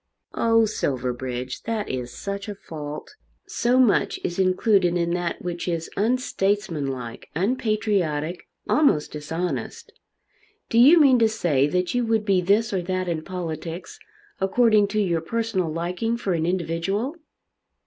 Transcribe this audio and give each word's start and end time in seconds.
"Oh, 0.33 0.65
Silverbridge, 0.65 1.61
that 1.65 1.87
is 1.87 2.11
such 2.11 2.49
a 2.49 2.55
fault! 2.55 3.13
So 3.45 3.77
much 3.77 4.19
is 4.23 4.39
included 4.39 4.97
in 4.97 5.11
that 5.13 5.43
which 5.43 5.67
is 5.67 5.91
unstatesmanlike, 5.95 7.29
unpatriotic, 7.35 8.47
almost 8.67 9.11
dishonest! 9.11 9.91
Do 10.69 10.79
you 10.79 10.99
mean 10.99 11.19
to 11.19 11.29
say 11.29 11.67
that 11.67 11.93
you 11.93 12.03
would 12.03 12.25
be 12.25 12.41
this 12.41 12.73
or 12.73 12.81
that 12.81 13.07
in 13.07 13.21
politics 13.21 13.99
according 14.39 14.87
to 14.87 14.99
your 14.99 15.21
personal 15.21 15.71
liking 15.71 16.17
for 16.17 16.33
an 16.33 16.47
individual?" 16.47 17.17